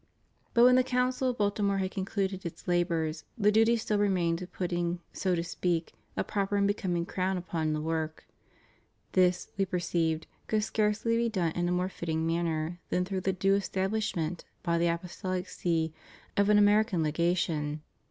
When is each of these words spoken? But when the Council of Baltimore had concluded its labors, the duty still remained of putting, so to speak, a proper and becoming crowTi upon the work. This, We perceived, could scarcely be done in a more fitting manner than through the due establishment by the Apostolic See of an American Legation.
But 0.55 0.63
when 0.63 0.77
the 0.77 0.83
Council 0.83 1.29
of 1.29 1.37
Baltimore 1.37 1.77
had 1.77 1.91
concluded 1.91 2.43
its 2.43 2.67
labors, 2.67 3.23
the 3.37 3.51
duty 3.51 3.77
still 3.77 3.99
remained 3.99 4.41
of 4.41 4.51
putting, 4.51 4.99
so 5.13 5.35
to 5.35 5.43
speak, 5.43 5.93
a 6.17 6.23
proper 6.23 6.55
and 6.57 6.65
becoming 6.67 7.05
crowTi 7.05 7.37
upon 7.37 7.73
the 7.73 7.81
work. 7.81 8.25
This, 9.11 9.51
We 9.59 9.65
perceived, 9.65 10.25
could 10.47 10.63
scarcely 10.63 11.17
be 11.17 11.29
done 11.29 11.51
in 11.51 11.69
a 11.69 11.71
more 11.71 11.87
fitting 11.87 12.25
manner 12.25 12.79
than 12.89 13.05
through 13.05 13.21
the 13.21 13.31
due 13.33 13.53
establishment 13.53 14.43
by 14.63 14.79
the 14.79 14.87
Apostolic 14.87 15.47
See 15.47 15.93
of 16.35 16.49
an 16.49 16.57
American 16.57 17.03
Legation. 17.03 17.83